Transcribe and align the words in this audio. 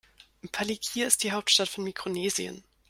Palikir 0.51 1.05
ist 1.05 1.21
die 1.23 1.31
Hauptstadt 1.31 1.69
von 1.69 1.83
Mikronesien. 1.83 2.63